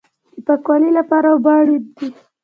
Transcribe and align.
د 0.35 0.37
پاکوالي 0.45 0.89
لپاره 0.99 1.27
اوبه 1.31 1.51
اړین 1.61 1.81
دي 1.97 2.07